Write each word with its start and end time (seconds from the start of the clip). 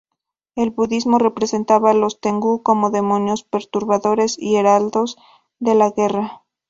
El 0.55 0.71
budismo 0.71 1.19
representaba 1.19 1.91
a 1.91 1.93
los 1.93 2.19
"tengu" 2.19 2.63
como 2.63 2.89
demonios 2.89 3.43
perturbadores 3.43 4.35
y 4.39 4.55
heraldos 4.55 5.15
de 5.59 5.75
la 5.75 5.91
guerra. 5.91 6.41